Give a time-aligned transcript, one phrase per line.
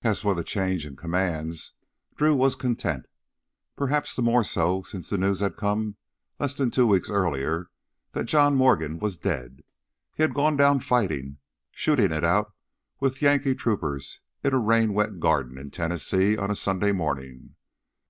[0.00, 1.72] As for the change in commands,
[2.16, 3.04] Drew was content.
[3.76, 5.96] Perhaps the more so since the news had come
[6.38, 7.68] less than two weeks earlier
[8.12, 9.62] that John Morgan was dead.
[10.14, 11.36] He had gone down fighting,
[11.70, 12.54] shooting it out
[12.98, 17.54] with Yankee troopers in a rain wet garden in Tennessee on a Sunday morning.